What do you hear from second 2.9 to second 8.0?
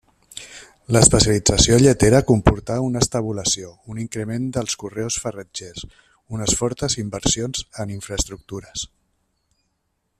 estabulació, un increment dels conreus farratgers, unes fortes inversions en